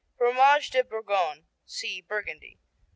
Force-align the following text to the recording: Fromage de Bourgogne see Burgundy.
Fromage 0.17 0.71
de 0.71 0.83
Bourgogne 0.83 1.45
see 1.63 2.01
Burgundy. 2.01 2.59